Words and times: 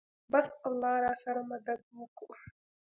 بس 0.31 0.49
الله 0.67 0.93
راسره 1.05 1.41
مدد 1.51 1.79
وکو. 1.99 2.29